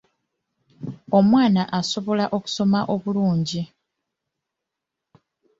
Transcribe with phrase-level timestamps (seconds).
[1.17, 3.63] Omwana asobola okusoma obulungi.